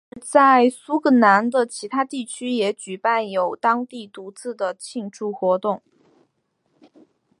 [0.09, 5.83] 而在苏格兰的其他地区也举办有当地独自的庆祝活动。